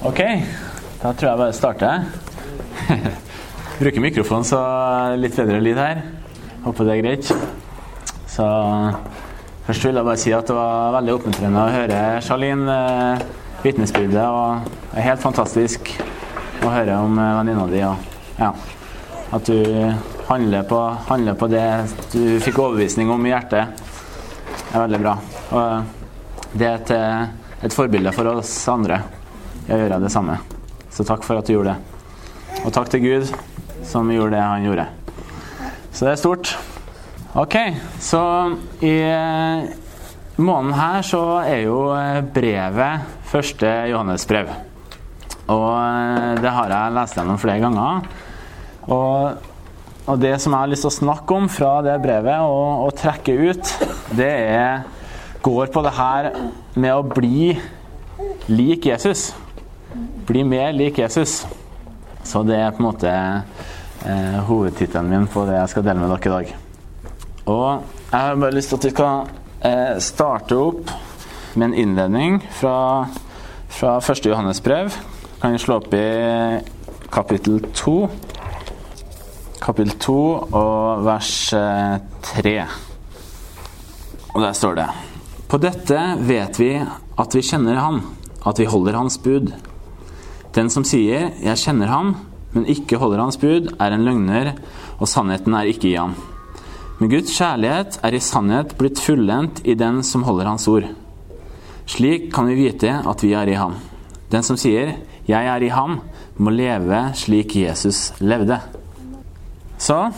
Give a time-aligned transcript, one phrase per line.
[0.00, 0.16] Ok,
[1.02, 2.04] da tror jeg bare starter.
[3.82, 4.60] Bruker mikrofonen, så
[5.20, 6.00] litt bedre lyd her.
[6.64, 7.28] Håper det er greit.
[8.24, 8.46] Så
[9.66, 13.26] først vil jeg bare si at det var veldig oppmuntrende å høre Charlene eh,
[13.66, 14.24] vitnesbyrdet.
[14.24, 15.92] Og det er helt fantastisk
[16.64, 17.84] å høre om eh, venninna di.
[17.84, 18.50] Og ja,
[19.36, 19.60] at du
[20.32, 20.82] handler på,
[21.12, 21.68] handler på det
[22.16, 23.86] du fikk overbevisning om i hjertet.
[24.64, 25.16] Det er veldig bra.
[25.52, 26.98] Og det er et,
[27.68, 29.02] et forbilde for oss andre
[29.74, 30.38] å gjøre det samme.
[30.90, 32.00] Så takk for at du gjorde det.
[32.64, 33.30] Og takk til Gud
[33.86, 34.86] som gjorde det han gjorde.
[35.92, 36.52] Så det er stort.
[37.38, 37.54] Ok,
[38.02, 38.20] så
[38.82, 39.68] i eh,
[40.42, 44.50] måneden her så er jo eh, brevet første Johannes-brev.
[45.50, 48.08] Og eh, det har jeg lest gjennom flere ganger.
[48.90, 49.46] Og,
[50.06, 52.96] og, det som jeg har lyst til å snakke om fra det brevet og, og
[52.98, 53.74] trekke ut,
[54.18, 54.88] det er,
[55.44, 56.32] går på det her
[56.74, 57.54] med å bli
[58.50, 59.30] lik Jesus.
[60.26, 61.46] Bli mer lik Jesus.
[62.22, 66.12] Så det er på en måte eh, hovedtittelen min på det jeg skal dele med
[66.12, 66.56] dere i dag.
[67.50, 69.30] Og jeg har bare lyst til at vi skal
[69.66, 70.92] eh, starte opp
[71.54, 73.06] med en innledning fra,
[73.68, 74.26] fra 1.
[74.26, 74.92] Johannes brev.
[75.40, 76.06] Kan slå opp i
[77.10, 77.96] kapittel 2.
[79.60, 80.20] Kapittel 2
[80.60, 81.96] og vers eh,
[82.30, 82.54] 3.
[84.30, 84.86] Og der står det
[85.50, 88.04] På dette vet vi at vi kjenner Han,
[88.46, 89.50] at vi holder Hans bud.
[90.54, 92.16] Den som sier 'jeg kjenner ham',
[92.52, 94.54] men ikke holder hans bud, er en løgner,
[94.98, 96.14] og sannheten er ikke i ham.
[96.98, 100.84] Men Guds kjærlighet er i sannhet blitt fullendt i den som holder hans ord.
[101.86, 103.74] Slik kan vi vite at vi er i ham.
[104.30, 104.96] Den som sier
[105.28, 106.00] 'jeg er i ham',
[106.36, 108.60] må leve slik Jesus levde.
[109.78, 110.12] Så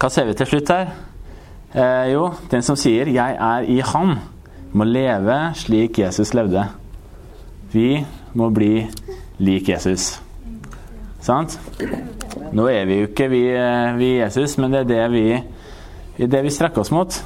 [0.00, 0.86] hva ser vi til slutt her?
[1.74, 4.18] Eh, jo, den som sier 'jeg er i ham',
[4.72, 6.68] må leve slik Jesus levde.
[7.72, 8.86] Vi må bli
[9.44, 10.14] lik Jesus.
[11.24, 11.58] Sant?
[12.54, 13.44] Nå er vi jo ikke vi,
[13.98, 15.26] vi Jesus, men det er det vi,
[16.20, 17.16] det vi strekker oss mot.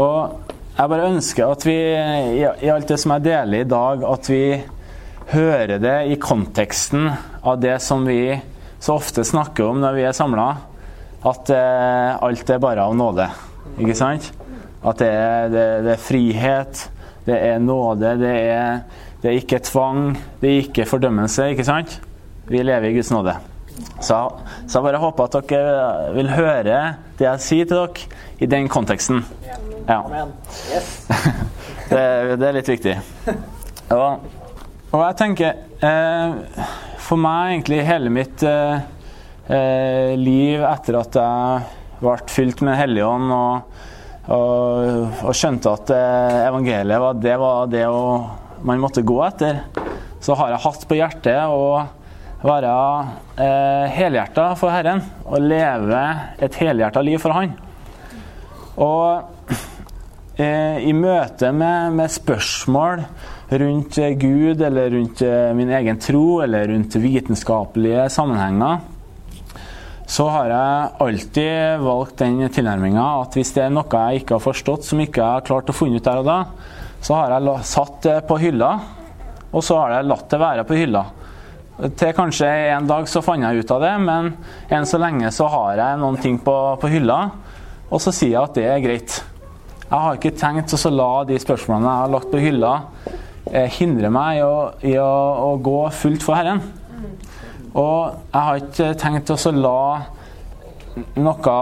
[0.00, 0.50] Og
[0.80, 4.44] jeg bare ønsker at vi, i alt det som jeg deler i dag, at vi
[5.30, 7.10] hører det i konteksten
[7.42, 8.34] av det som vi
[8.80, 10.48] så ofte snakker om når vi er samla.
[11.30, 13.26] At eh, alt er bare av nåde.
[13.76, 14.30] Ikke sant?
[14.80, 16.82] At det er, det, det er frihet,
[17.26, 18.80] det er nåde, det er
[19.20, 21.50] det er ikke tvang, det er ikke fordømmelse.
[21.52, 22.00] ikke sant?
[22.48, 23.36] Vi lever i Guds nåde.
[24.00, 24.16] Så,
[24.66, 26.78] så jeg bare håper at dere vil høre
[27.18, 28.08] det jeg sier til dere,
[28.40, 29.24] i den konteksten.
[29.88, 30.02] Ja.
[31.90, 32.92] Det, det er litt viktig.
[33.90, 34.26] Og,
[34.92, 36.60] og jeg tenker eh,
[37.02, 38.84] For meg, egentlig, hele mitt eh,
[39.50, 41.64] eh liv etter at jeg
[41.98, 43.74] ble fylt med Den hellige ånd og,
[44.30, 48.04] og, og, skjønte at eh, evangeliet var, det var det å
[48.66, 49.64] man måtte gå etter,
[50.20, 51.64] så har jeg hatt på hjertet å
[52.40, 52.74] være
[53.36, 56.04] eh, helhjerta for Herren og leve
[56.40, 57.52] et helhjerta liv for Han.
[58.80, 59.58] Og
[60.40, 63.04] eh, i møte med, med, spørsmål
[63.60, 68.80] rundt Gud eller rundt eh, min egen tro eller rundt vitenskapelige sammenhenger,
[70.10, 74.42] så har jeg alltid valgt den tilnærminga at hvis det er noe jeg ikke har
[74.42, 76.38] forstått, som ikke jeg har klart å funne ut der og da,
[77.00, 78.70] så har jeg satt det på hylla,
[79.50, 81.04] og så har jeg latt det være på hylla.
[81.80, 84.34] Til kanskje en dag så fant jeg ut av det, men
[84.68, 87.22] enn så lenge så har jeg noen ting på, på hylla,
[87.88, 89.16] og så sier jeg at det er greit.
[89.90, 92.74] Jeg har ikke tenkt å la de spørsmålene jeg har lagt på hylla,
[93.50, 95.14] eh, hindre meg i å, i å,
[95.48, 96.60] å gå fullt for Herren.
[97.70, 99.80] Og jeg har ikke tenkt å la
[101.16, 101.56] noe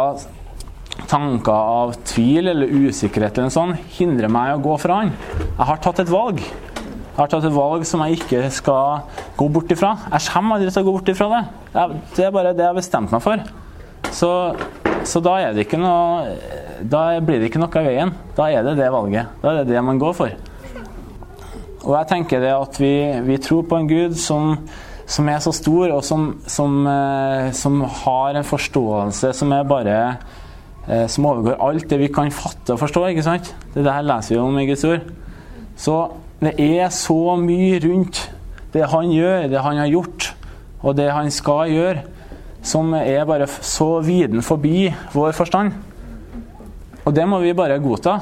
[1.06, 5.12] tanker av tvil eller usikkerhet eller sånn, hindrer meg å gå fra han.
[5.44, 6.42] Jeg har tatt et valg.
[6.42, 9.06] Jeg har tatt et valg som jeg ikke skal
[9.38, 9.94] gå bort ifra.
[10.12, 11.44] Jeg kommer aldri til å gå bort ifra det.
[12.16, 13.42] Det er bare det jeg har bestemt meg for.
[14.14, 14.31] Så,
[15.06, 15.38] så da,
[15.82, 16.36] noe,
[16.82, 18.15] da blir det ikke noe i veien.
[18.38, 19.34] Da er det det valget.
[19.42, 20.36] Da er det det man går for.
[21.88, 22.94] Og jeg tenker det at vi,
[23.25, 24.56] vi tror på en Gud som,
[25.09, 29.98] som er så stor, og som, som, eh, som har en forståelse som er bare
[31.10, 33.02] som overgår alt det vi kan fatte og forstå.
[33.10, 33.50] ikke sant?
[33.74, 35.02] Det der leser vi om i Guds ord.
[35.76, 35.96] Så
[36.40, 38.22] det er så mye rundt
[38.72, 40.32] det han gjør, det han har gjort,
[40.82, 42.02] og det han skal gjøre,
[42.62, 45.72] som er bare så viden forbi vår forstand.
[47.04, 48.18] Og det må vi bare godta.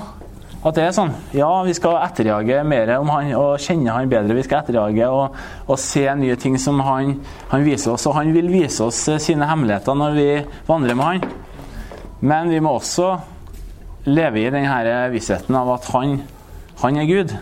[0.67, 1.13] At det er sånn.
[1.37, 4.35] Ja, vi skal etterjage mer om han og kjenne han bedre.
[4.35, 5.37] Vi skal etterjage og,
[5.67, 7.13] og se nye ting som han,
[7.53, 8.07] han viser oss.
[8.11, 10.29] Og han vil vise oss sine hemmeligheter når vi
[10.67, 11.29] vandrer med han.
[12.27, 13.13] Men vi må også
[14.07, 16.17] leve i denne vissheten av at han,
[16.83, 17.35] han er Gud.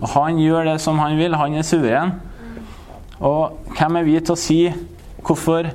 [0.00, 1.36] Og han gjør det som han vil.
[1.36, 2.14] Han er suveren.
[3.20, 4.60] Og hvem er vi til å si
[5.26, 5.68] hvorfor,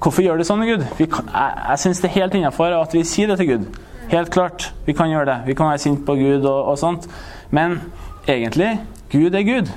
[0.00, 0.86] hvorfor gjør det sånn med Gud?
[1.12, 3.66] Kan, jeg jeg syns det er helt innafor at vi sier det til Gud.
[4.08, 4.70] Helt klart.
[4.86, 5.36] Vi kan gjøre det.
[5.50, 7.04] Vi kan være sinte på Gud og, og sånt.
[7.52, 7.82] Men
[8.24, 8.78] egentlig
[9.12, 9.68] Gud er Gud.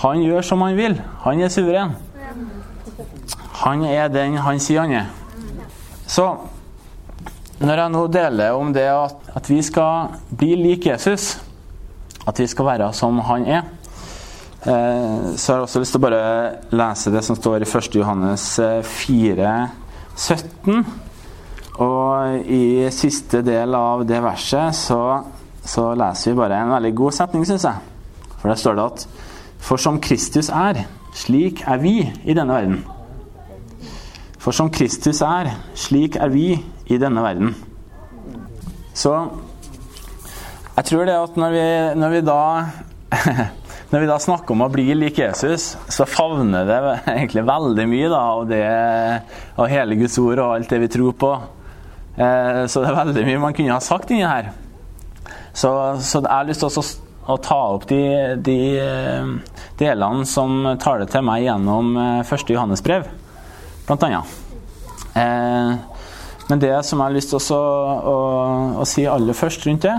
[0.00, 0.96] Han gjør som han vil.
[1.26, 1.92] Han er suveren.
[3.60, 5.12] Han er den han sier han er.
[6.08, 6.30] Så
[7.62, 11.36] når jeg nå deler om det at, at vi skal bli lik Jesus,
[12.26, 13.68] at vi skal være som han er,
[14.66, 16.24] eh, så har jeg også lyst til å bare
[16.74, 17.98] lese det som står i 1.
[18.00, 18.46] Johannes
[18.90, 19.78] 4, eh,
[20.16, 20.84] 17.
[21.82, 25.00] Og i siste del av det verset så,
[25.64, 27.78] så leser vi bare en veldig god setning, syns jeg.
[28.40, 29.06] For der står det at
[29.62, 30.82] For som Kristus er,
[31.14, 32.80] slik er vi i denne verden.
[34.42, 36.56] For som Kristus er, slik er vi
[36.92, 37.56] i denne verden.
[38.94, 39.14] Så
[40.76, 41.66] jeg tror det at når vi,
[42.00, 42.42] når vi da
[43.92, 46.78] når vi da snakker om å bli lik Jesus, så favner det
[47.12, 48.62] egentlig veldig mye da, av, det,
[49.60, 51.32] av hele Guds ord og alt det vi tror på.
[52.16, 54.48] Eh, så det er veldig mye man kunne ha sagt inni her.
[55.52, 55.68] Så,
[56.00, 56.84] så jeg har lyst til å,
[57.34, 58.00] å ta opp de,
[58.40, 61.92] de, eh, delene som taler til meg gjennom
[62.24, 62.48] 1.
[62.48, 63.04] Johannes brev,
[63.84, 64.38] blant annet.
[66.52, 67.60] Men det som jeg har lyst til å,
[68.12, 68.16] å,
[68.82, 69.94] å si aller først rundt det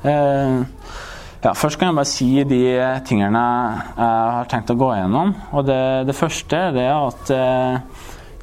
[0.00, 2.60] ja, Først kan jeg bare si de
[3.04, 5.34] tingene jeg har tenkt å gå gjennom.
[5.52, 7.32] Og det, det første det er at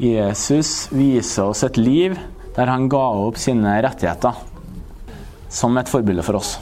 [0.02, 2.14] Jesus viser oss et liv
[2.54, 4.38] der han ga opp sine rettigheter
[5.50, 6.56] som et forbilde for oss.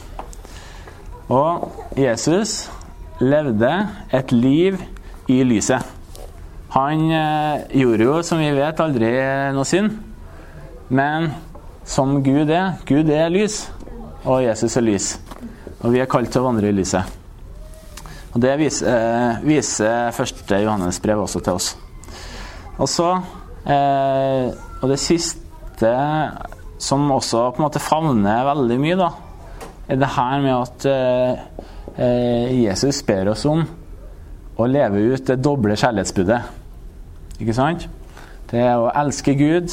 [1.31, 2.69] Og Jesus
[3.19, 3.71] levde
[4.13, 4.80] et liv
[5.31, 5.83] i lyset.
[6.75, 9.12] Han eh, gjorde jo, som vi vet, aldri
[9.56, 9.95] noe synd.
[10.90, 11.32] Men
[11.86, 13.66] som Gud er Gud er lys,
[14.26, 15.12] og Jesus er lys.
[15.82, 17.06] Og vi er kalt til å vandre i lyset.
[18.36, 21.76] Og Det viser, eh, viser første Johannes brev også til oss.
[22.78, 23.24] Og så,
[23.66, 24.52] eh,
[24.82, 25.94] og det siste
[26.78, 29.10] som også på en måte favner veldig mye, da,
[29.88, 30.86] er det her med at
[31.98, 33.64] eh, Jesus ber oss om
[34.58, 36.42] å leve ut det doble kjærlighetsbudet.
[37.40, 37.88] Ikke sant?
[38.52, 39.72] Det er å elske Gud.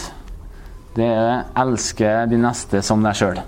[0.93, 3.41] Det er elske de neste som deg sjøl.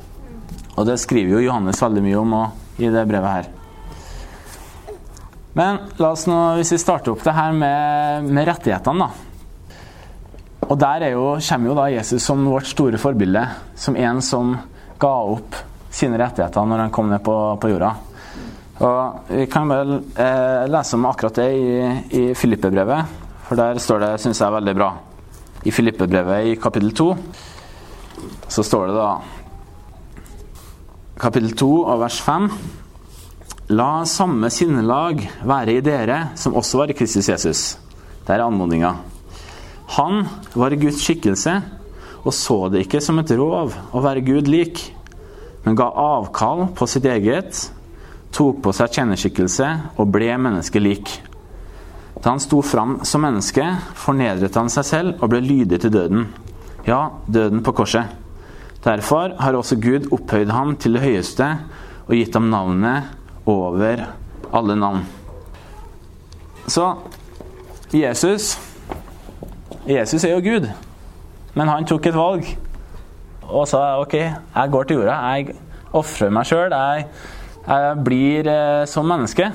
[0.75, 2.35] Og det skriver jo Johannes veldig mye om
[2.81, 3.50] i det brevet her.
[5.55, 10.64] Men la oss nå, hvis vi starter opp det her med, med rettighetene, da.
[10.64, 13.44] Og der jo, kommer jo da Jesus som vårt store forbilde,
[13.79, 14.56] som en som
[14.99, 15.61] ga opp
[15.94, 17.93] sine rettigheter når han kom ned på, på jorda.
[18.82, 21.75] Og Vi kan vel eh, lese om akkurat det i,
[22.11, 24.91] i Filippebrevet, for der står det, syns jeg, veldig bra.
[25.64, 27.08] I Filippebrevet i kapittel 2
[28.52, 29.08] så står det da
[31.20, 32.49] Kapittel 2 og vers 5.
[33.72, 37.62] La samme sinnelag være i dere som også var i Kristus Jesus.
[38.26, 38.90] Det er anmodninga.
[39.96, 40.25] Han
[40.58, 41.55] var i Guds skikkelse
[42.25, 44.81] og så det ikke som et rov å være Gud lik,
[45.64, 47.69] men ga avkall på sitt eget,
[48.34, 49.69] tok på seg kjenneskikkelse
[50.00, 51.12] og ble menneskelik.
[52.24, 53.64] Da han sto fram som menneske,
[54.00, 56.22] fornedret han seg selv og ble lydig til døden.
[56.88, 58.08] Ja, døden på korset.
[58.84, 61.50] Derfor har også Gud opphøyd ham til det høyeste
[62.06, 63.12] og gitt ham navnet
[63.44, 64.06] over
[64.56, 65.04] alle navn.
[66.64, 66.94] Så
[67.92, 68.54] Jesus
[69.84, 70.69] Jesus er jo Gud,
[71.54, 72.48] men han tok et valg
[73.44, 75.19] og sa OK, jeg går til jorda.
[75.36, 75.58] Jeg
[75.93, 76.72] ofrer meg sjøl.
[76.72, 77.04] Jeg,
[77.66, 79.50] jeg, blir eh, som menneske.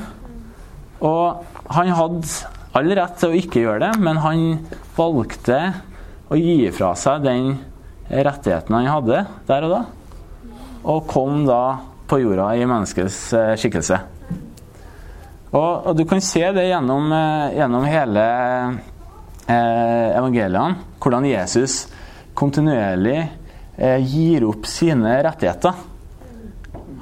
[1.01, 1.41] Og
[1.73, 2.21] han hadde
[2.77, 4.43] all rett til å ikke gjøre det, men han
[4.97, 5.59] valgte
[6.29, 7.51] å gi fra seg den
[8.09, 9.81] rettigheten han hadde der og da,
[10.89, 11.63] og kom da
[12.09, 13.99] på jorda i menneskets eh, skikkelse.
[15.49, 18.25] Og, og du kan se det gjennom, eh, gjennom hele
[19.49, 21.83] eh, evangeliene hvordan Jesus
[22.37, 23.19] kontinuerlig
[23.77, 25.85] eh, gir opp sine rettigheter.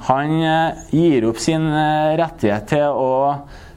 [0.08, 3.10] Han eh, gir opp sin eh, rettighet til å,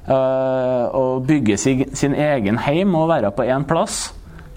[0.09, 4.07] å bygge sin, egen heim og være på én plass.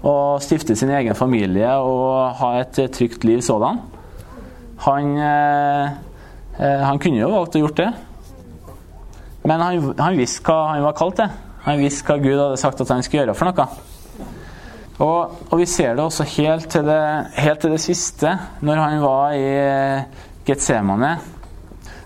[0.05, 3.79] Og stifte sin egen familie og ha et trygt liv sådan.
[4.85, 5.87] Han, eh,
[6.59, 7.89] han kunne jo valgt å gjort det.
[9.45, 11.33] Men han, han visste hva han var kalt til.
[11.65, 13.67] Han visste hva Gud hadde sagt at han skulle gjøre for noe.
[14.95, 17.01] Og, og, vi ser det også helt til det,
[17.35, 18.31] helt til det siste,
[18.63, 19.47] når han var i
[20.47, 21.15] Getsemane.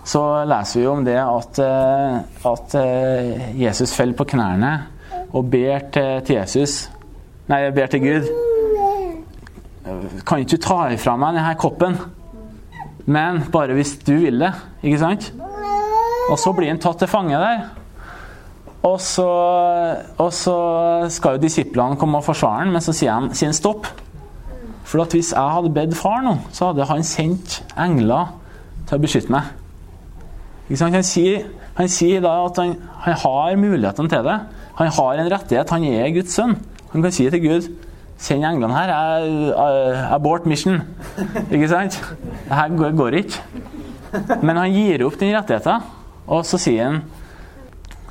[0.10, 2.16] Så leser vi om det at, eh,
[2.50, 4.72] at eh, Jesus faller på knærne
[5.30, 6.88] og ber til, Jesus
[7.50, 8.28] Nei, ber til Gud.
[10.26, 11.96] Kan ikke du ta ifra meg denne koppen?
[13.10, 14.52] Men bare hvis du vil det.
[14.86, 15.32] Ikke sant?
[16.30, 17.64] Og så blir han tatt til fange der.
[18.86, 19.30] og så,
[20.18, 20.58] og så
[21.12, 23.90] skal jo disiplene komme og forsvare ham, men så sier han, sier han stopp.
[24.86, 28.30] For hvis jeg hadde bedt far nå, så hadde han sendt engler
[28.88, 29.50] til å beskytte meg.
[30.70, 31.48] Han sier,
[31.80, 34.40] han sier, da at han, han har mulighetene til det.
[34.80, 35.72] Han har en rettighet.
[35.74, 36.58] Han er Guds sønn.
[36.94, 37.70] Han kan si til Gud
[38.20, 38.90] Send englene her.
[38.92, 39.54] Jeg,
[40.12, 40.82] abort mission.
[41.48, 41.96] Ikke sant?
[42.50, 43.40] Det her går ikke.
[44.44, 45.86] Men han gir opp den rettigheten,
[46.28, 47.02] og så sier han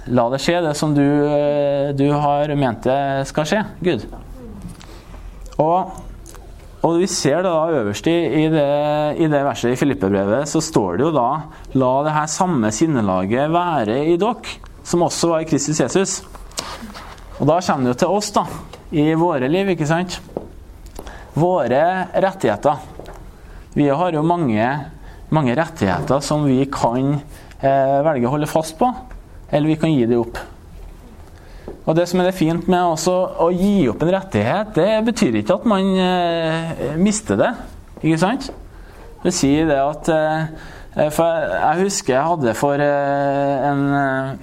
[0.09, 4.07] La det skje, det som du, eh, du har ment det skal skje, Gud.
[5.61, 5.91] Og,
[6.87, 8.67] og vi ser det da øverst i, det,
[9.19, 11.29] i det verset i Filippebrevet, så står det jo da
[11.75, 16.21] La det her samme sinnelaget være i dere, som også var i Kristus Jesus.
[17.39, 18.47] Og da kommer det jo til oss, da,
[18.95, 20.21] i våre liv, ikke sant?
[21.39, 21.83] Våre
[22.15, 22.79] rettigheter.
[23.75, 24.71] Vi har jo mange,
[25.35, 28.91] mange rettigheter som vi kan eh, velge å holde fast på
[29.51, 30.39] eller vi kan gi det opp.
[31.89, 35.57] Og Det som er det fint med å gi opp en rettighet, det betyr ikke
[35.57, 37.55] at man eh, mister det.
[38.03, 38.51] Ikke sant?
[39.23, 44.37] Det sier det at eh, For jeg husker jeg hadde for eh, en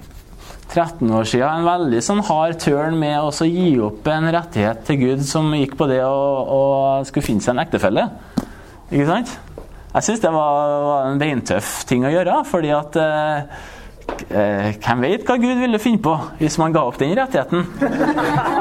[0.66, 4.98] 13 år siden en veldig sånn hard tørn med å gi opp en rettighet til
[5.04, 8.08] Gud som gikk på det å, skulle finne seg en ektefelle.
[8.90, 9.38] Ikke sant?
[9.94, 13.75] Jeg syns det var, var, en beintøff ting å gjøre, fordi at eh, Eh,
[14.26, 17.66] hvem vet hva Gud ville finne på hvis man ga opp den rettigheten?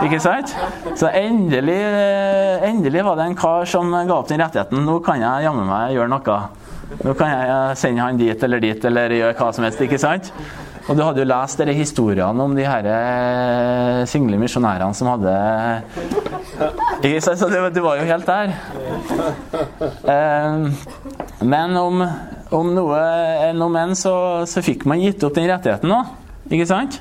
[0.05, 0.53] Ikke sant?
[0.97, 4.85] Så endelig, eh, endelig var det en kar som ga opp den rettigheten.
[4.85, 6.37] Nå kan jeg jammen meg gjøre noe.
[7.01, 9.81] Nå kan jeg sende han dit eller dit eller gjøre hva som helst.
[9.81, 10.31] ikke sant?
[10.85, 15.33] Og du hadde jo lest dere historiene om de her eh, single misjonærene som hadde
[17.01, 17.41] Ikke sant?
[17.41, 18.53] Så du var jo helt der.
[21.41, 22.05] Men om
[22.55, 22.99] om noe
[23.65, 24.13] om menn, så,
[24.49, 25.99] så, fikk man gitt opp den rettigheten nå.
[26.49, 26.93] Ikke sant?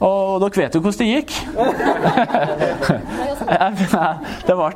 [0.00, 1.30] Og dere vet jo hvordan det gikk.
[4.48, 4.70] det ble,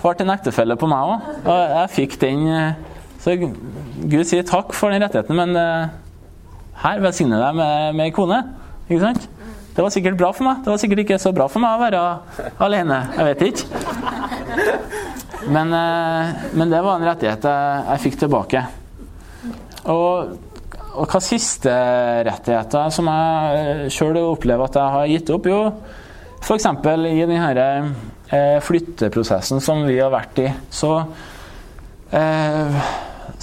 [0.00, 2.38] ble en ektefelle på meg òg, og jeg fikk den
[3.20, 5.84] Så Gud sier takk for den rettigheten, men eh,
[6.82, 8.38] her velsigner deg med, med kone.
[8.88, 9.22] Ikke sant?
[9.72, 10.56] Det var sikkert bra for meg.
[10.64, 12.00] Det var sikkert ikke så bra for meg å være
[12.66, 12.98] alene.
[13.14, 13.64] Jeg vet ikke.
[15.52, 16.24] Men, eh,
[16.58, 18.60] men det var en rettighet jeg, jeg fikk tilbake.
[19.90, 20.36] Og,
[20.94, 21.72] og hva siste
[22.28, 25.48] rettigheter som jeg sjøl opplever at jeg har gitt opp?
[25.50, 25.62] Jo,
[26.42, 26.68] f.eks.
[26.68, 27.66] i denne
[28.30, 30.94] eh, flytteprosessen som vi har vært i, så
[32.14, 32.82] eh,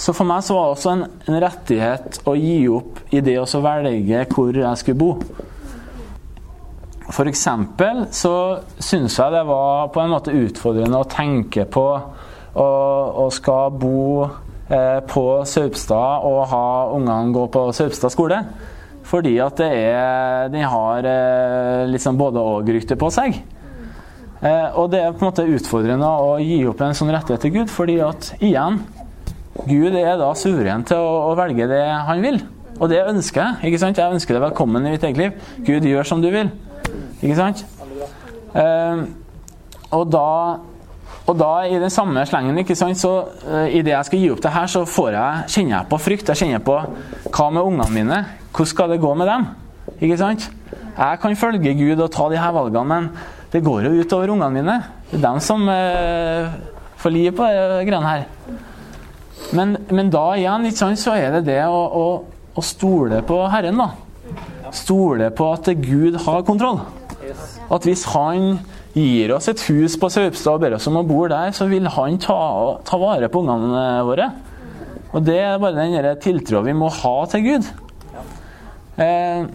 [0.00, 3.36] så for meg så var det også en, en rettighet å gi opp i det
[3.36, 5.10] å velge hvor jeg skulle bo.
[7.20, 8.32] Eksempel så
[8.80, 11.84] syns jeg det var på en måte utfordrende å tenke på
[12.60, 18.38] å skal bo Eh, på Saupstad og ha ungene gå på Saupstad skole.
[19.10, 23.40] Fordi at det er, de har eh, liksom både og-rykte på seg.
[24.40, 27.54] Eh, og det er på en måte utfordrende å gi opp en sånn rettighet til
[27.58, 28.80] Gud, fordi at igjen
[29.66, 32.40] Gud er da suveren til å, å velge det han vil.
[32.78, 33.70] Og det ønsker jeg.
[33.70, 33.98] ikke sant?
[34.00, 35.50] Jeg ønsker deg velkommen i mitt eget liv.
[35.66, 36.52] Gud gjør som du vil.
[37.20, 37.64] Ikke sant?
[38.56, 39.02] Eh,
[39.90, 40.30] og da
[41.30, 43.12] og da, i den samme slengen, ikke sant, så
[43.44, 45.98] uh, i det jeg skal gi opp det her, så får jeg, kjenner jeg på
[46.02, 46.32] frykt.
[46.32, 46.78] Jeg kjenner på
[47.30, 48.22] hva med ungene mine?
[48.50, 49.46] Hvordan skal det gå med dem?
[50.00, 50.48] Ikke sant?
[50.96, 53.06] Jeg kan følge Gud og ta de her valgene, men
[53.52, 54.76] det går jo ut over ungene mine.
[55.10, 56.50] Det er dem som uh,
[56.98, 58.26] får liv på de greiene her.
[59.56, 62.06] Men, men, da igjen ikke sant, så er det det å, å,
[62.54, 64.74] å stole på Herren, da.
[64.74, 66.82] Stole på at Gud har kontroll.
[67.70, 68.58] At hvis Han
[68.96, 71.86] gir oss et hus på Saupstad og ber oss om å bo der, så vil
[71.94, 72.40] han ta,
[72.86, 74.30] ta vare på ungene våre.
[75.10, 77.70] Og det er bare den tiltroa vi må ha til Gud.
[79.00, 79.46] Eh,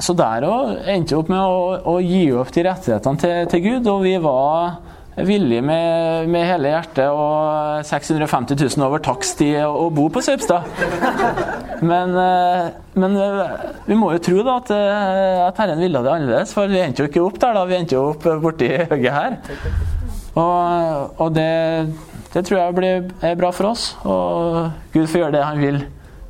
[0.00, 3.64] så der òg endte vi opp med å, å, gi opp de rettighetene til, til
[3.66, 4.78] Gud, og vi var
[5.16, 10.68] villige med, med, hele hjertet og 650 000 over takst i å bo på Saupstad.
[11.82, 13.52] Men, eh, men, eh,
[13.88, 17.02] vi må jo tro da at, eh, at Herren ville det annerledes, for vi endte
[17.02, 17.56] jo ikke opp der.
[17.58, 19.36] da, Vi endte jo opp borti høyet her.
[20.32, 21.92] Og, og det,
[22.32, 23.96] det, tror jeg blir, er bra for oss.
[24.06, 25.82] Og Gud får gjøre det han vil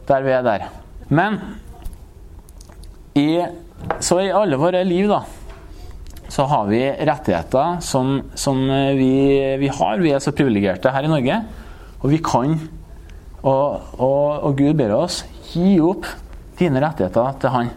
[0.08, 0.66] der vi er der.
[1.12, 1.38] Men
[3.14, 3.44] i,
[4.00, 5.22] så i alle våre liv, da
[6.32, 8.60] så har vi rettigheter som, som
[8.96, 10.00] vi, vi, har.
[10.00, 11.34] Vi er så privilegerte her i Norge.
[12.00, 12.54] Og vi kan.
[13.42, 16.08] Og, og, og, Gud ber oss gi opp
[16.56, 17.68] dine rettigheter til Han.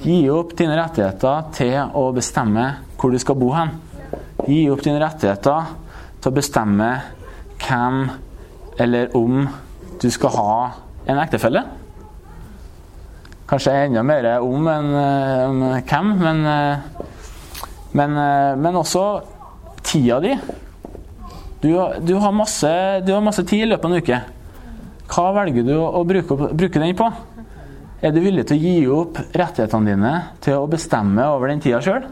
[0.00, 2.64] Gi opp dine rettigheter til å bestemme
[2.96, 3.74] hvor du skal bo hen.
[4.46, 5.68] Gi opp dine rettigheter
[6.22, 6.88] til å bestemme
[7.66, 8.00] hvem
[8.78, 9.42] eller om
[9.98, 10.56] du skal ha
[11.10, 11.66] en ektefelle.
[13.48, 16.42] kanskje enda mer om enn hvem, men,
[17.96, 18.16] men,
[18.60, 19.04] men også
[19.86, 20.34] tida di.
[21.60, 22.70] Du, du, har masse,
[23.06, 24.20] du, har masse, tid i løpet av en uke.
[25.08, 27.08] Hva velger du å bruke, bruke den på?
[27.98, 30.12] Er du villig til å gi opp rettighetene dine
[30.44, 32.06] til å bestemme over den tida sjøl?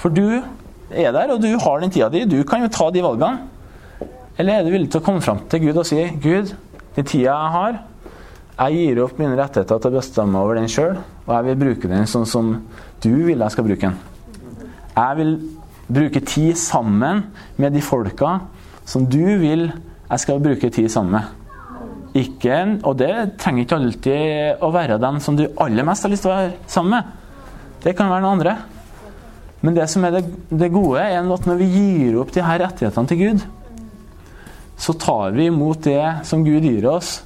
[0.00, 2.24] For du er der, og du har den tida di.
[2.24, 3.48] Du kan jo ta de valgene.
[4.40, 6.54] Eller er du villig til å komme fram til Gud og si Gud,
[6.96, 7.80] den tida jeg har,
[8.60, 10.96] jeg gir opp mine rettigheter til å bestemme over den sjøl,
[11.26, 12.54] og jeg vil bruke den sånn som
[13.04, 14.09] du vil jeg skal bruke den.
[14.96, 15.36] Jeg vil
[15.90, 17.24] bruke tid sammen
[17.56, 18.38] med de folka
[18.86, 19.70] som du vil
[20.10, 21.36] jeg skal bruke tid sammen med.
[22.18, 26.26] Ikke, og det trenger ikke alltid å være dem som du aller mest har lyst
[26.26, 27.16] til å være sammen med.
[27.84, 28.56] Det kan være noen andre.
[29.62, 32.62] Men det som er det, det gode, er at når vi gir opp de her
[32.64, 33.44] rettighetene til Gud,
[34.80, 37.20] så tar vi imot det som Gud gir oss,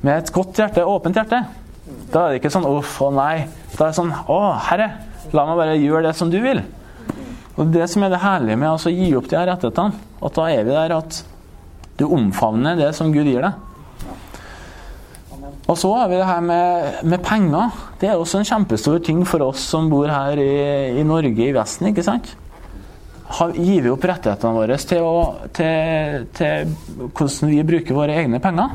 [0.00, 1.42] med et godt hjerte, åpent hjerte.
[2.12, 3.48] Da er det ikke sånn 'uff å nei'.
[3.76, 4.88] Da er det sånn 'Å, Herre,
[5.32, 6.62] la meg bare gjøre det som du vil'.
[7.60, 10.48] Og Det som er det herlige med å gi opp de her rettighetene, at da
[10.48, 11.20] er vi der at
[12.00, 13.68] du omfavner det som Gud gir deg.
[15.70, 17.70] Og så har vi det her med, med, penger.
[18.00, 21.52] Det er også en kjempestor ting for oss som bor her i, i Norge, i
[21.54, 21.88] Vesten.
[21.88, 22.32] ikke sant?
[23.32, 26.74] Har, gir vi opp rettighetene våre til, å, til, til,
[27.14, 28.74] hvordan vi bruker våre egne penger?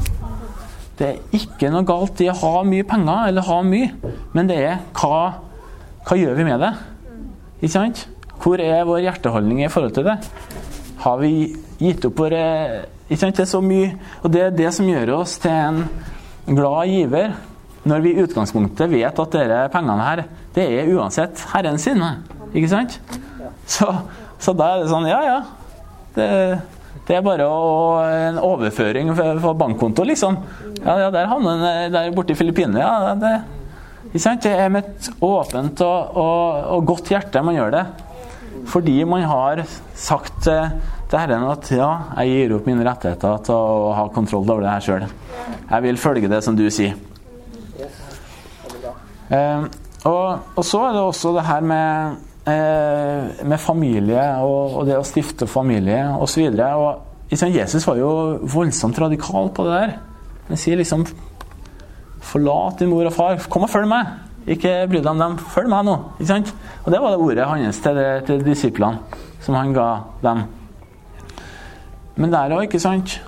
[0.97, 4.57] Det er ikke noe galt i å ha mye penger, eller ha mye, men det
[4.65, 5.19] er hva,
[6.07, 6.71] hva gjør vi med det?
[7.59, 8.07] Ikke sant?
[8.43, 10.17] Hvor er vår hjerteholdning i forhold til det?
[11.03, 11.33] Har vi
[11.81, 12.43] gitt opp våre
[13.07, 13.37] ikke sant?
[13.37, 13.91] Det er så mye,
[14.21, 15.83] og det er det som gjør oss til en
[16.47, 17.37] glad giver
[17.87, 20.23] når vi i utgangspunktet vet at disse pengene her,
[20.55, 22.17] det er uansett Herren sine.
[22.51, 22.97] Ikke sant?
[23.67, 23.87] Så,
[24.39, 25.37] så da er det sånn Ja, ja.
[26.15, 26.27] Det,
[27.07, 30.39] det er bare å, en overføring fra bankkonto, liksom.
[30.81, 32.81] Ja, ja der havner den der borte i Filippinene.
[32.81, 34.43] Ja, det, sant?
[34.43, 37.85] det er med et åpent og, og, og, godt hjerte man gjør det.
[38.67, 39.63] Fordi man har
[39.95, 44.65] sagt til Herren at ja, jeg gir opp mine rettigheter til å ha kontroll over
[44.65, 45.05] det her sjøl.
[45.69, 46.97] Jeg vil følge det som du sier.
[49.27, 49.63] Eh,
[50.07, 54.99] og, og, så er det også det her med, eh, med familie og, og, det
[54.99, 56.47] å stifte familie osv.
[57.27, 58.11] Jesus var jo
[58.47, 59.97] voldsomt radikal på det der.
[60.51, 61.07] Han sier liksom
[62.27, 63.37] Forlat din mor og far.
[63.47, 64.26] Kom og følg meg!
[64.47, 65.39] Ikke bry deg om dem.
[65.51, 65.95] Følg meg nå.
[66.17, 66.53] Ikke sant?
[66.85, 69.87] Og det var det ordet hans til, det, til disiplene som han ga
[70.23, 70.45] dem.
[72.17, 73.19] Men der òg, ikke sant?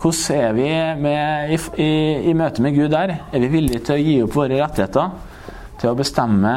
[0.00, 1.90] Hvordan er vi med, i, i,
[2.30, 3.12] i møte med Gud der?
[3.32, 5.10] Er vi villige til å gi opp våre rettigheter?
[5.80, 6.54] Til å bestemme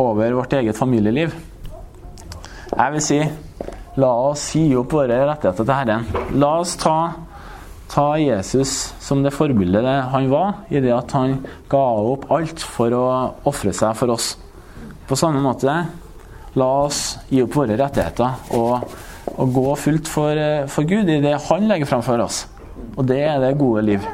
[0.00, 1.34] over vårt eget familieliv?
[2.72, 3.18] Jeg vil si
[4.00, 6.08] la oss gi opp våre rettigheter til Herren.
[6.40, 6.96] La oss ta,
[7.92, 11.38] ta Jesus som det forbildet han var, i det at han
[11.70, 13.06] ga opp alt for å
[13.48, 14.32] ofre seg for oss.
[15.08, 15.76] På samme måte,
[16.56, 18.92] la oss gi opp våre rettigheter og
[19.38, 20.38] og gå fullt for,
[20.70, 22.44] for, Gud i det Han legger fram for oss.
[22.96, 24.06] Og det er det gode liv.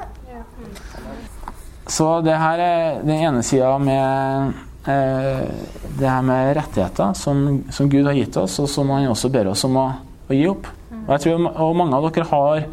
[1.88, 4.52] Så det her er den ene sida med
[4.84, 5.46] eh,
[5.98, 9.48] det her med rettigheter som, som, Gud har gitt oss, og som Han også ber
[9.54, 9.88] oss om å,
[10.28, 10.68] å gi opp.
[11.06, 12.66] Og jeg tror og mange av dere har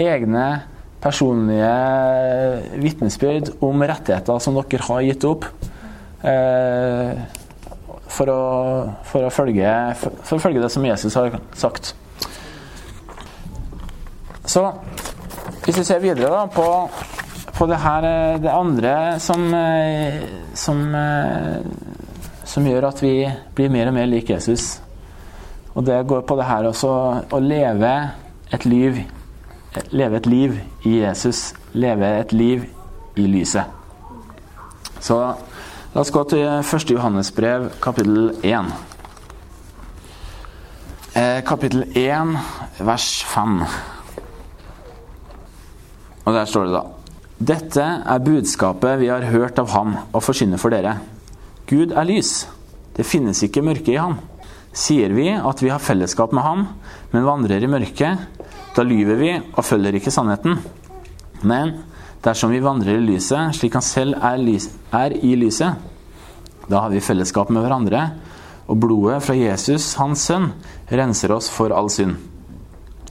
[0.00, 0.46] egne
[1.04, 1.70] personlige
[2.80, 5.48] vitnesbyrd om rettigheter som dere har gitt opp.
[6.24, 7.24] Eh,
[8.14, 8.42] for å,
[9.08, 11.94] for å, følge, for, for å følge det som Jesus har sagt.
[14.44, 14.62] Så
[15.64, 16.66] hvis vi ser videre da, på,
[17.56, 18.06] på det her
[18.42, 19.48] det andre som,
[20.54, 20.84] som,
[22.44, 23.16] som gjør at vi
[23.56, 24.76] blir mer og mer lik Jesus,
[25.74, 26.92] og det går på det her også
[27.34, 27.94] å leve
[28.54, 29.00] et liv
[29.90, 31.52] Leve et liv i Jesus.
[31.72, 32.64] Leve et liv
[33.16, 33.64] i lyset.
[35.00, 35.18] Så
[35.94, 36.88] La oss gå til 1.
[36.90, 38.70] Johannes brev, kapittel 1.
[41.14, 42.32] Eh, kapittel 1,
[42.82, 43.60] vers 5.
[46.24, 46.82] Og der står det da
[47.54, 50.96] Dette er budskapet vi har hørt av ham og forsyner for dere.
[51.70, 52.48] Gud er lys.
[52.98, 54.18] Det finnes ikke mørke i ham.
[54.74, 56.66] Sier vi at vi har fellesskap med ham,
[57.14, 58.18] men vandrer i mørket,
[58.74, 60.58] da lyver vi og følger ikke sannheten.
[61.44, 61.76] Men
[62.24, 65.76] Dersom vi vandrer i lyset, slik han selv er, lys, er, i lyset,
[66.70, 68.00] da har vi fellesskap med hverandre,
[68.64, 70.48] og blodet fra Jesus, hans sønn,
[70.88, 72.16] renser oss for all synd.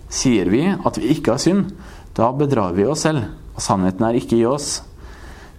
[0.10, 1.76] Sier vi at vi ikke har synd,
[2.18, 4.80] da bedrar vi oss selv, og sannheten er ikke i oss.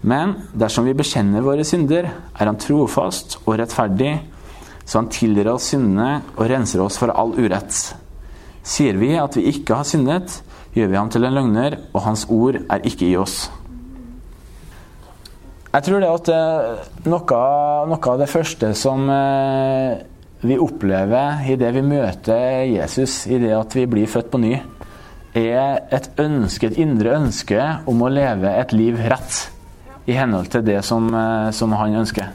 [0.03, 4.17] Men dersom vi bekjenner våre synder, er Han trofast og rettferdig,
[4.83, 7.95] så Han tilgir oss syndene og renser oss for all urett.
[8.65, 10.39] Sier vi at vi ikke har syndet,
[10.75, 13.45] gjør vi ham til en løgner, og hans ord er ikke i oss.
[15.75, 16.29] Jeg tror det at
[17.05, 17.39] noe,
[17.91, 19.09] noe av det første som
[20.45, 24.53] vi opplever i det vi møter Jesus, i det at vi blir født på ny,
[25.35, 27.59] er et ønske, et indre ønske
[27.91, 29.41] om å leve et liv rett
[30.07, 31.11] i henhold til det som,
[31.51, 32.31] som han ønsker.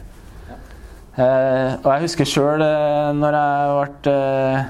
[1.20, 3.72] Eh, og jeg husker sjøl eh, når jeg
[4.04, 4.68] ble eh,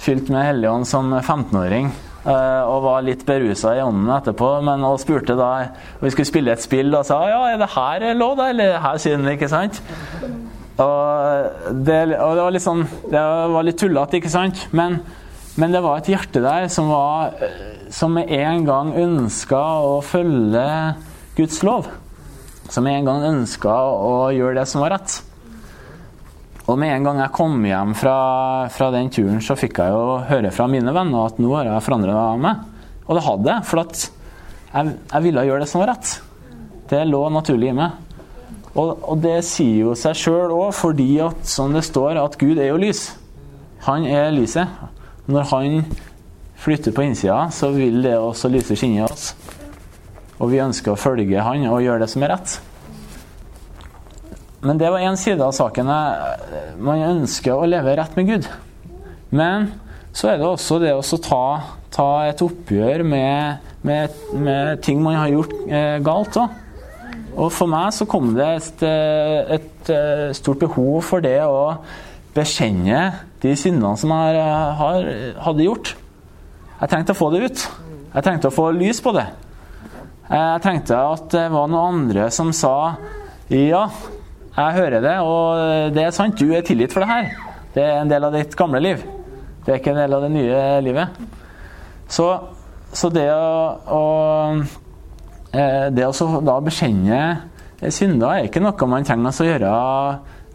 [0.00, 5.00] fylt med Helligånd som 15-åring eh, og var litt berusa i ånden etterpå, men og
[5.02, 5.50] spurte da
[5.98, 8.48] og vi skulle spille et spill og sa ja, er det her lov, da?
[8.54, 9.82] Eller her synd, ikke sant?
[10.80, 14.62] Og det, og det var litt sånn Det var litt tullete, ikke sant?
[14.76, 15.00] Men,
[15.60, 17.34] men, det var et hjerte der som var
[17.92, 20.64] Som med en gang ønska å følge
[21.36, 21.88] Guds lov.
[22.70, 25.18] Som med en gang ønska å gjøre det som var rett.
[26.70, 28.16] Og med en gang jeg kom hjem fra,
[28.70, 31.82] fra, den turen, så fikk jeg jo høre fra mine venner at nå har jeg
[31.82, 32.60] forandra meg.
[33.08, 36.12] Og det hadde jeg, for at jeg, jeg, ville gjøre det som var rett.
[36.92, 37.98] Det lå naturlig i meg.
[38.70, 42.62] Og, og det sier jo seg sjøl òg, fordi at som det står, at Gud
[42.62, 43.08] er jo lys.
[43.88, 44.70] Han er lyset.
[45.26, 45.82] Når han
[46.60, 49.32] flytter på innsida, så vil det også lyse skinne i oss.
[50.38, 52.60] Og vi ønsker å følge han og gjøre det som er rett.
[54.60, 55.88] Men det var én side av saken.
[56.84, 58.48] Man ønsker å leve rett med Gud.
[59.32, 59.70] Men
[60.12, 61.44] så er det også det å ta,
[61.94, 66.48] ta, et oppgjør med, med, med, ting man har gjort eh, galt Da.
[67.30, 71.78] Og for meg så kom det et, eh, et, eh, stort behov for det å
[72.34, 73.04] bekjenne
[73.40, 74.42] de syndene som jeg
[74.80, 75.06] har,
[75.46, 75.94] hadde gjort.
[76.80, 77.62] Jeg trengte å få det ut.
[78.10, 79.28] Jeg trengte å få lys på det.
[80.26, 82.74] Jeg trengte at det var noen andre som sa
[83.50, 83.86] ja,
[84.60, 86.38] jeg hører det, og det er sant.
[86.38, 87.30] Du er tilgitt for det her.
[87.74, 89.02] Det er en del av ditt gamle liv.
[89.64, 91.20] Det er ikke en del av det nye livet.
[92.10, 92.26] Så,
[92.92, 93.54] så det å,
[93.86, 94.02] å
[95.54, 97.20] eh, Det å da bekjenne
[97.80, 99.70] synder er ikke noe man trenger å gjøre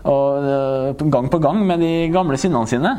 [0.05, 2.91] og, eh, gang på gang med de gamle syndene sine.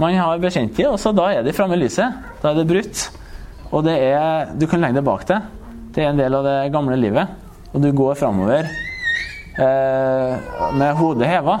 [0.00, 2.16] Man har bekjent dem, og så da er de framme i lyset.
[2.42, 3.10] Da er det brutt.
[3.70, 5.42] Og det er, du kan legge det bak deg.
[5.94, 7.28] Det er en del av det gamle livet.
[7.74, 8.66] Og du går framover
[9.58, 11.58] med hodet heva.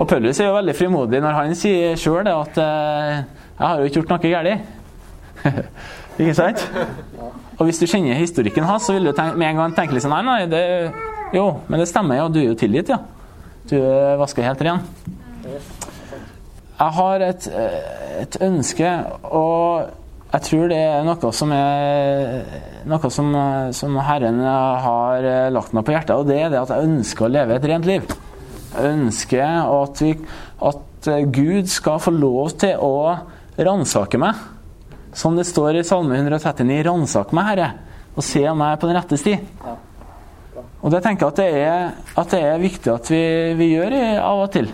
[0.00, 3.22] Og Paulus er jo veldig frimodig når han sier sjøl at eh,
[3.60, 4.60] 'Jeg har jo ikke gjort noe galt'.
[6.20, 6.62] ikke sant?
[7.58, 10.04] Og hvis du kjenner historikken hans, så vil du tenke, med en gang tenke litt
[10.04, 10.92] sånn Nei, nei, det,
[11.36, 12.28] jo, men det stemmer jo.
[12.32, 13.02] Du er jo tilgitt, ja.
[13.68, 14.80] Du er vaska helt ren.
[16.80, 17.48] Jeg har et,
[18.22, 18.94] et ønske,
[19.28, 19.90] og
[20.30, 23.32] jeg tror det er noe som er noe som,
[23.74, 27.32] som, Herren har lagt meg på hjertet, og det er det at jeg ønsker å
[27.34, 28.14] leve et rent liv.
[28.70, 30.14] Jeg ønsker at, vi,
[30.70, 32.94] at Gud skal få lov til å
[33.58, 34.38] ransake meg.
[35.16, 37.70] Som det står i Salme 139, 'Ransak meg, Herre,
[38.14, 39.38] og se om jeg er på den rette sti'.
[40.80, 43.24] Og det tenker jeg at det er, at det er viktig at vi,
[43.58, 44.70] vi gjør av og til.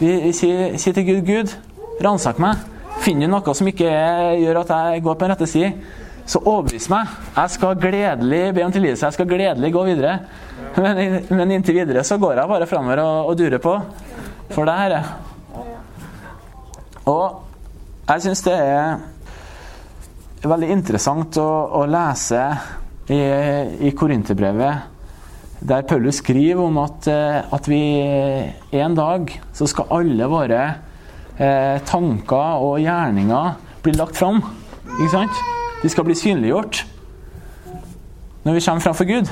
[0.00, 1.54] Vi, vi sier, sier til Gud 'Gud,
[2.04, 2.77] ransak meg'.
[3.08, 5.68] Finner noe som ikke gjør at jeg går på en rette sti,
[6.28, 7.08] så overbevis meg.
[7.38, 9.06] Jeg skal gledelig be om tilgivelse.
[9.06, 10.18] Jeg skal gledelig gå videre.
[10.76, 10.98] Men,
[11.32, 13.72] men, inntil videre så går jeg bare framover og, og durer på.
[14.52, 15.08] For det her er
[17.08, 17.40] Og
[18.10, 19.00] jeg syns det er
[20.44, 21.48] veldig interessant å,
[21.80, 22.42] å lese
[23.08, 23.22] i,
[23.88, 27.80] i Korinterbrevet der Paulus skriver om at, at vi
[28.78, 30.60] en dag så skal alle våre
[31.38, 34.42] eh, tanker og gjerninger blir lagt fram.
[34.98, 35.42] Ikke sant?
[35.82, 36.82] De skal bli synliggjort
[38.46, 39.30] når vi kommer framfor Gud.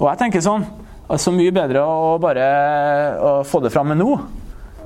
[0.00, 0.66] Og jeg tenker sånn
[1.20, 2.44] Så mye bedre å bare
[3.18, 4.12] å få det fram nå,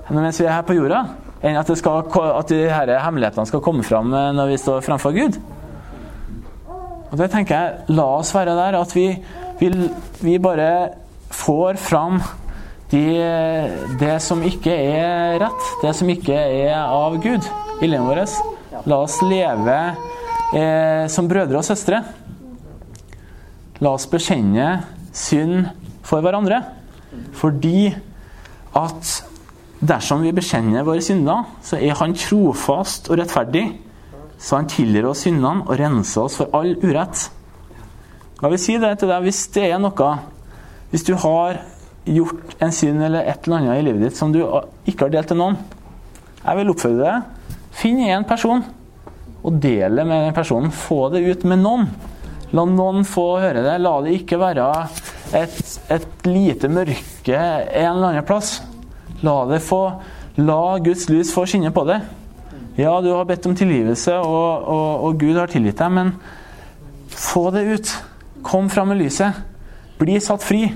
[0.08, 1.02] mens vi er her på jorda,
[1.44, 5.12] enn at, skal, at de her hemmelighetene skal komme fram eh, når vi står framfor
[5.12, 5.36] Gud.
[7.10, 9.04] Og det tenker jeg, La oss være der at vi,
[9.60, 9.68] vi,
[10.24, 10.70] vi bare
[11.28, 12.22] får fram
[12.92, 13.04] de,
[14.00, 17.46] det som ikke er rett, det som ikke er av Gud
[17.82, 18.84] i livet vårt.
[18.90, 19.78] La oss leve
[20.54, 22.02] eh, som brødre og søstre.
[23.82, 24.68] La oss bekjenne
[25.14, 25.70] synd
[26.04, 26.60] for hverandre.
[27.34, 27.94] Fordi
[28.74, 29.14] at
[29.84, 33.66] dersom vi bekjenner våre synder, så er Han trofast og rettferdig.
[34.38, 37.28] Så Han tilgir oss syndene og renser oss for all urett.
[38.40, 40.08] Jeg vil si det til deg hvis det er noe
[40.90, 41.62] Hvis du har
[42.04, 44.42] gjort en synd eller et eller annet i livet ditt som du
[44.88, 45.58] ikke har delt til noen.
[46.44, 47.60] Jeg vil oppfordre deg.
[47.74, 48.62] Finn én person
[49.44, 50.72] og del det med den personen.
[50.72, 51.88] Få det ut med noen.
[52.54, 53.78] La noen få høre det.
[53.82, 54.68] La det ikke være
[55.34, 55.56] et,
[55.92, 58.58] et lite mørke en eller annen plass.
[59.24, 59.80] La, det få,
[60.40, 61.98] la Guds lys få skinne på det.
[62.76, 66.14] Ja, du har bedt om tilgivelse, og, og, og Gud har tilgitt deg, men
[67.14, 67.92] få det ut.
[68.44, 69.44] Kom fram med lyset.
[69.98, 70.66] bli satt fri.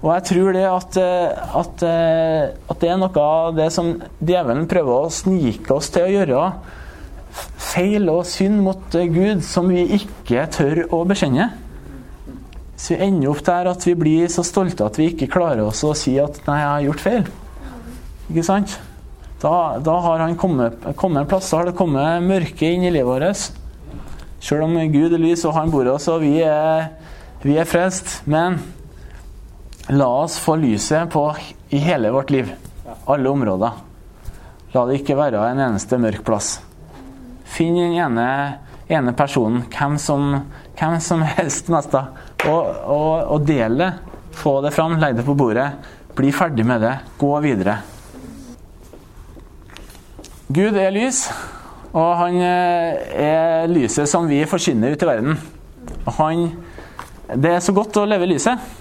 [0.00, 3.92] Og jeg tror det at, eh, at, eh, at, det er noe av det som
[4.16, 6.44] djevelen prøver å snike oss til å gjøre.
[7.60, 11.50] Feil og synd mot Gud som vi ikke tør å bekjenne.
[12.80, 15.84] Så vi ender opp der at vi blir så stolte at vi ikke klarer oss
[15.84, 17.28] å si at 'nei, jeg har gjort feil'.
[18.30, 18.80] Ikke sant?
[19.42, 22.90] Da, da har han kommet, kommet en plass, da har det kommet mørke inn i
[22.90, 23.50] livet vårt.
[24.40, 26.88] Selv om Gud er lys og han bor i oss, og vi er,
[27.44, 28.22] vi er frelst.
[28.24, 28.58] Men
[29.92, 31.36] La oss få lyset på
[31.68, 32.52] i hele vårt liv.
[33.04, 33.70] Alle områder.
[34.70, 36.60] La det ikke være en eneste mørk plass.
[37.50, 38.26] Finn den ene,
[38.86, 40.28] ene personen, hvem som,
[40.78, 43.90] hvem som helst mest, og, og, og del det.
[44.38, 45.66] Få det fram, legg det på bordet.
[46.14, 46.94] Bli ferdig med det.
[47.18, 47.80] Gå videre.
[50.54, 51.24] Gud er lys,
[51.90, 55.34] og han eh, er lyset som vi forsyner ut i verden.
[56.20, 56.52] Han,
[57.34, 58.78] det er så godt å leve i lyset.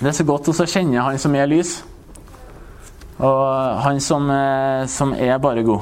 [0.00, 1.74] Det er så godt å kjenne han som er lys,
[3.20, 5.80] og han som, eh, som er bare god.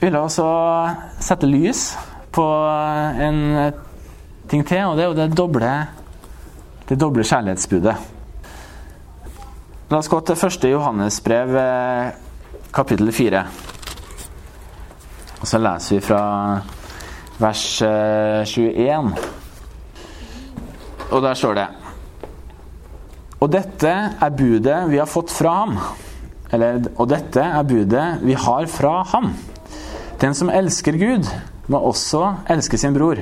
[0.00, 0.46] Vi vil også
[1.20, 1.96] sette lys
[2.32, 2.46] på
[3.20, 3.72] en
[4.48, 5.72] ting til, og det er jo det doble,
[6.88, 7.96] det doble kjærlighetsbudet.
[9.90, 12.12] La oss gå til første Johannesbrev, eh,
[12.72, 13.44] kapittel 4.
[15.40, 16.62] Og så leser vi fra
[17.38, 19.12] vers 21.
[19.12, 19.18] Eh,
[21.10, 21.68] og der står det
[23.38, 25.76] og dette er budet vi har fått fra ham.
[26.50, 29.32] Eller, og dette er budet vi har fra ham.
[30.18, 31.28] Den som elsker Gud,
[31.68, 33.20] må også elske sin bror.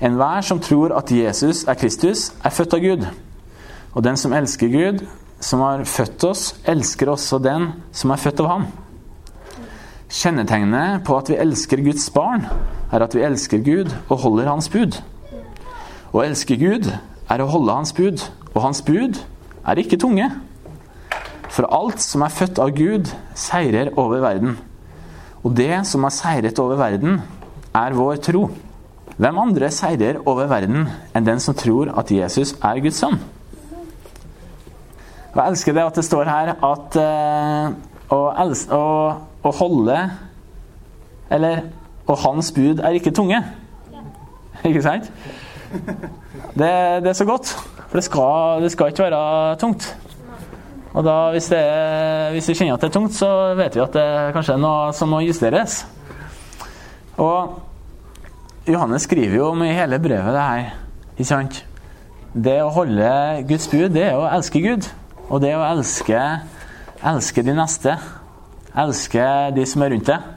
[0.00, 3.06] Enhver som tror at Jesus er Kristus, er født av Gud.
[3.92, 5.02] Og den som elsker Gud,
[5.40, 8.66] som har født oss, elsker også den som er født av ham.
[10.08, 12.46] Kjennetegnet på at vi elsker Guds barn,
[12.94, 14.96] er at vi elsker Gud og holder Hans bud.
[16.14, 18.22] Å elske Gud er å holde Hans bud,
[18.54, 19.18] og hans bud
[19.66, 20.28] er ikke tunge.
[21.48, 24.58] For alt som er født av Gud, seirer over verden.
[25.44, 27.20] Og det som har seiret over verden,
[27.74, 28.48] er vår tro.
[29.18, 33.18] Hvem andre seirer over verden enn den som tror at Jesus er Guds sønn?
[35.32, 37.74] Og jeg elsker det at det står her at uh,
[38.14, 38.20] å,
[38.74, 38.84] å,
[39.44, 39.98] å, holde
[41.30, 41.66] Eller
[42.08, 43.36] Og hans bud er ikke tunge.
[44.68, 45.10] Ikke sant?
[46.56, 46.70] Det,
[47.04, 47.52] det er så godt.
[47.88, 49.86] For det skal, det skal ikke være tungt.
[50.96, 51.62] Og da, hvis, det,
[52.34, 54.92] hvis, vi kjenner at det er tungt, så vet vi at det kanskje er noe
[54.96, 55.82] som må justeres.
[57.20, 57.58] Og
[58.68, 60.70] Johannes skriver jo om i hele brevet det her.
[61.16, 61.60] Ikke sant?
[62.34, 63.10] Det å holde
[63.48, 64.88] Guds bud, det er å elske Gud.
[65.28, 66.22] Og det å elske,
[67.12, 67.94] elske de neste.
[68.78, 70.34] Elske de som er rundt deg.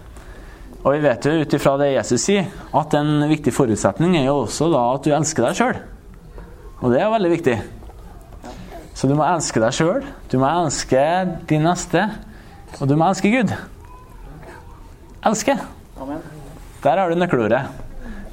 [0.82, 4.40] Og vi vet jo ut ifra det Jesus sier, at en viktig forutsetning er jo
[4.48, 5.82] også da at du elsker deg sjøl.
[6.82, 7.56] Og det er veldig viktig.
[8.98, 11.02] Så du må elske deg sjøl, du må elske
[11.50, 12.08] din neste,
[12.80, 13.54] og du må elske Gud.
[15.26, 15.56] Elske.
[16.82, 17.62] Der har du nøkkelordet.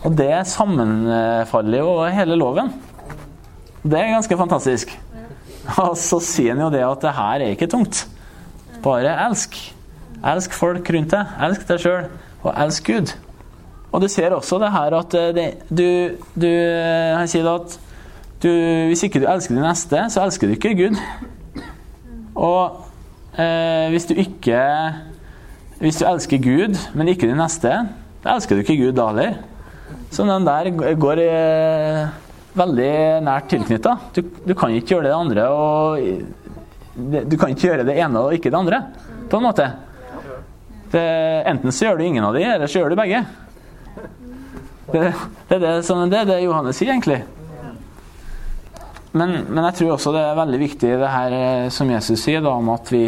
[0.06, 2.70] Og det sammenfaller jo hele loven.
[3.82, 4.94] Det er ganske fantastisk.
[5.76, 8.06] Og så sier han jo det at det her er ikke tungt.
[8.84, 9.58] Bare elsk.
[10.24, 11.34] Elsk folk rundt deg.
[11.44, 12.08] Elsk deg sjøl,
[12.44, 13.12] og elsk Gud.
[13.92, 17.76] Og du ser også det her at det, du, du Han sier at
[18.42, 18.50] du,
[18.90, 20.98] hvis ikke du elsker din neste, så elsker du ikke Gud.
[22.38, 22.84] Og
[23.34, 24.60] eh, hvis du ikke
[25.78, 27.70] Hvis du elsker Gud, men ikke din neste,
[28.24, 29.36] da elsker du ikke Gud da heller.
[30.10, 32.08] Så den der går eh,
[32.58, 33.94] veldig nært tilknytta.
[34.16, 36.00] Du, du, kan ikke gjøre det andre og
[37.30, 38.82] Du kan ikke gjøre det ene og ikke det andre,
[39.30, 39.68] på en måte.
[40.90, 41.04] Det,
[41.46, 43.22] enten så gjør du ingen av de, eller så gjør du begge.
[44.88, 45.02] Det,
[45.50, 47.20] det, er det, det, er det Johannes sier, egentlig.
[49.12, 52.42] Men, men, jeg tror også det er veldig viktig det her eh, som Jesus sier,
[52.44, 53.06] da, om at vi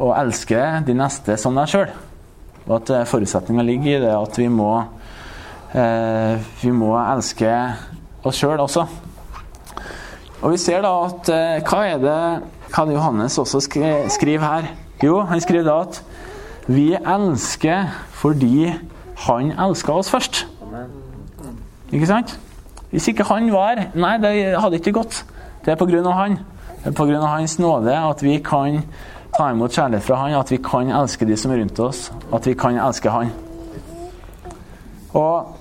[0.00, 1.92] å elske de neste som deg sjøl.
[2.66, 4.70] Og at eh, forutsetninga ligger i det at vi må,
[5.76, 7.52] eh, vi må elske
[8.24, 8.86] oss sjøl også.
[10.40, 12.18] Og vi ser da at eh, hva er det
[12.70, 14.70] hva det Johannes også skriver her?
[15.02, 16.00] Jo, han skriver da at
[16.70, 18.70] vi elsker fordi
[19.26, 20.44] han elska oss først.
[21.90, 22.36] Ikke sant?
[22.90, 25.24] Hvis ikke han var Nei, det hadde ikke gått.
[25.64, 26.02] Det er pga.
[26.16, 26.38] han.
[26.82, 27.20] Det er pga.
[27.26, 28.82] hans nåde at vi kan
[29.36, 32.46] ta imot kjærlighet fra han, at vi kan elske de som er rundt oss, at
[32.46, 33.30] vi kan elske han.
[35.14, 35.56] Og,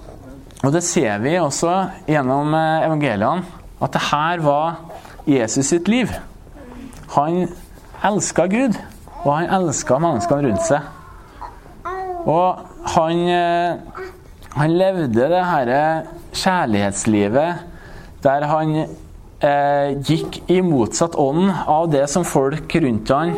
[0.63, 1.73] og det ser vi også
[2.07, 3.45] gjennom eh, evangeliene,
[3.81, 4.79] at det her var
[5.29, 6.09] Jesus sitt liv.
[7.15, 7.47] Han
[8.05, 8.77] elska Gud,
[9.23, 10.81] og han elska menneskene rundt seg.
[12.29, 12.59] Og
[12.95, 14.05] han, eh,
[14.55, 15.83] han levde det herre
[16.35, 17.65] kjærlighetslivet
[18.23, 23.33] der han eh, gikk i motsatt ånd av det som folk rundt han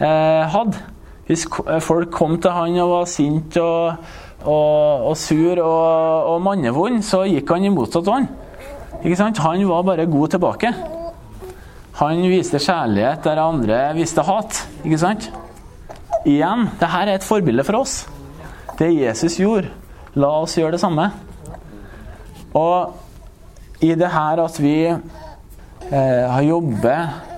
[0.00, 0.82] eh, hadde.
[1.26, 1.46] Hvis
[1.82, 4.02] folk kom til han og var sint og,
[4.44, 8.28] og, og sur og, og mannevond, så gikk han i motsatt ånd.
[9.02, 9.42] Ikke sant?
[9.42, 10.70] Han var bare god tilbake.
[11.96, 14.62] Han viste kjærlighet der andre viste hat.
[14.84, 15.30] Ikke sant?
[16.26, 18.04] Igjen, dette er et forbilde for oss.
[18.76, 19.70] Det Jesus gjorde,
[20.18, 21.10] la oss gjøre det samme.
[22.56, 27.32] Og i det her at vi eh, har jobbet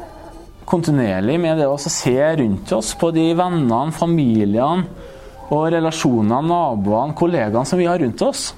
[0.68, 4.68] kontinuerlig med det å se rundt oss på de vennene, familiene
[5.48, 8.50] og relasjonene, naboene, kollegaene som vi har rundt oss,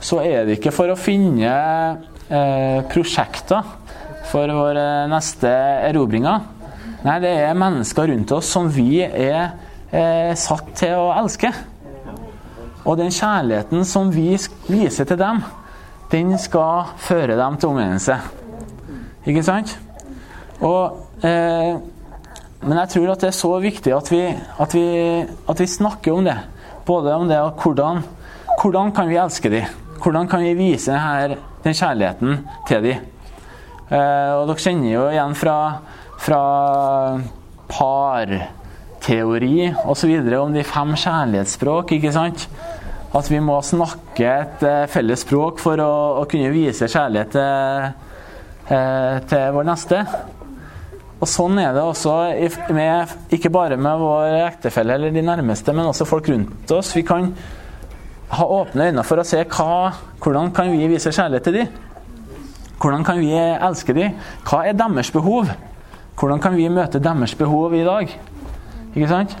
[0.00, 1.52] så er det ikke for å finne
[2.28, 3.74] eh, prosjekter
[4.26, 5.52] for våre neste
[5.86, 6.52] erobringer.
[7.06, 9.52] Nei, det er mennesker rundt oss som vi er
[9.92, 11.52] eh, satt til å elske.
[12.86, 14.36] Og den kjærligheten som vi
[14.68, 15.42] viser til dem,
[16.12, 18.18] den skal føre dem til omvendelse.
[19.26, 19.72] Ikke sant?
[20.62, 21.74] Og, eh,
[22.62, 24.22] men jeg tror at det er så viktig at vi,
[24.60, 24.86] at vi,
[25.26, 26.36] at vi snakker om det.
[26.86, 28.04] Både om det og hvordan,
[28.60, 29.64] hvordan kan vi elske dem?
[30.02, 32.96] Hvordan kan vi vise denne, den kjærligheten til dem?
[33.90, 35.58] Eh, og dere kjenner jo igjen fra,
[36.18, 37.18] fra
[37.70, 40.14] parteori osv.
[40.38, 41.92] om de fem kjærlighetsspråk.
[41.98, 42.48] ikke sant?
[43.14, 45.92] At vi må snakke et eh, felles språk for å,
[46.22, 47.92] å kunne vise kjærlighet til,
[48.74, 50.00] eh, til vår neste.
[51.16, 52.14] Og Sånn er det også
[52.76, 56.92] med, ikke bare med vår ektefelle eller de nærmeste, men også folk rundt oss.
[56.96, 57.30] Vi kan
[58.36, 61.82] ha åpne øyne for å se hva, hvordan kan vi vise kjærlighet til dem.
[62.82, 64.18] Hvordan kan vi elske dem?
[64.44, 65.48] Hva er deres behov?
[66.16, 68.12] Hvordan kan vi møte deres behov i dag?
[68.92, 69.36] Ikke sant?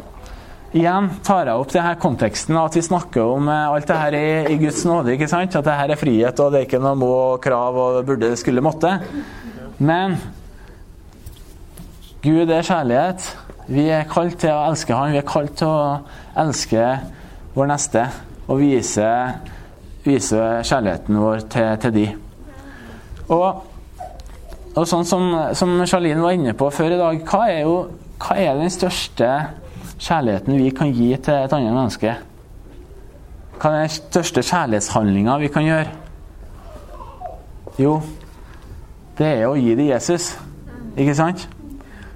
[0.76, 4.26] Igjen tar jeg opp denne konteksten at vi snakker om eh, alt det her i,
[4.52, 5.14] i Guds nåde.
[5.14, 5.54] ikke sant?
[5.56, 8.34] At det her er frihet, og det er ikke noe må og krav og burde,
[8.36, 8.90] skulle, måtte.
[9.78, 10.18] Men
[12.20, 13.30] Gud er kjærlighet.
[13.72, 15.16] Vi er kalt til å elske Han.
[15.16, 15.98] Vi er kalt til å
[16.44, 16.84] elske
[17.56, 18.04] vår neste
[18.46, 19.10] og vise,
[20.04, 22.08] vise kjærligheten vår til, til de.
[23.32, 23.62] Og,
[24.76, 27.86] og sånn som, som Charlene var inne på før i dag, hva er, jo,
[28.20, 29.30] hva er den største
[29.98, 32.16] kjærligheten vi kan gi til et annet menneske?
[33.56, 35.92] Hva er den største kjærlighetshandlinga vi kan gjøre?
[37.80, 38.00] Jo,
[39.18, 40.34] det er å gi det Jesus.
[40.96, 41.46] Ikke sant?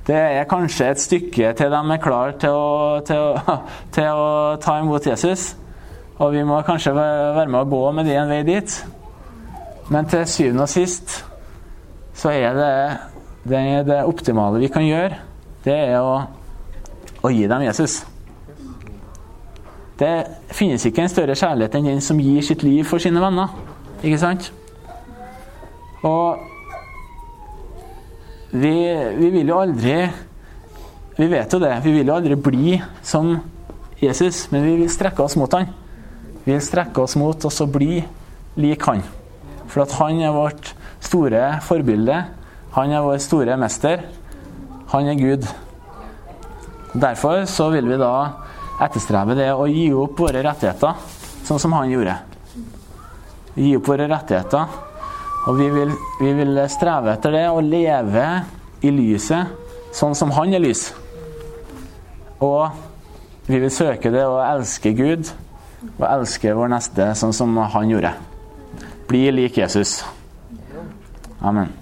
[0.07, 3.37] Det er kanskje et stykke til de er klare til å, til
[3.95, 5.55] til å ta imot Jesus.
[6.21, 8.75] Og vi må kanskje være med å gå med de en vei dit.
[9.91, 11.23] Men til syvende og sist
[12.17, 12.75] så er det
[13.49, 15.17] det, det optimale vi kan gjøre,
[15.65, 16.19] det er å
[17.23, 18.01] og gi dem Jesus.
[20.01, 20.13] Det
[20.57, 23.53] finnes ikke en større kjærlighet enn den som gir sitt liv for sine venner.
[24.01, 24.49] Ikke sant?
[26.07, 26.41] Og
[28.51, 28.73] vi,
[29.21, 29.95] vi vil jo aldri
[31.21, 31.75] Vi vet jo det.
[31.85, 33.35] Vi vil jo aldri bli som
[34.01, 35.69] Jesus, men vi vil strekke oss mot han.
[36.47, 38.01] Vi vil strekke oss mot og så bli
[38.57, 39.03] lik han.
[39.69, 40.73] For at han er vårt
[41.05, 42.23] store forbilde.
[42.73, 44.07] Han er vår store mester.
[44.95, 45.45] Han er Gud.
[46.93, 48.15] Derfor så vil vi da
[48.83, 50.97] etterstrebe det å gi opp våre rettigheter,
[51.47, 52.17] sånn som han gjorde.
[53.55, 54.79] Gi opp våre rettigheter.
[55.49, 58.27] Og vi vil, vi vil streve etter det å leve
[58.85, 60.91] i lyset sånn som han er lys.
[62.45, 62.71] Og
[63.49, 65.31] vi vil søke det å elske Gud
[65.97, 68.15] og elske vår neste sånn som han gjorde.
[69.09, 70.01] Bli lik Jesus.
[71.41, 71.80] Amen.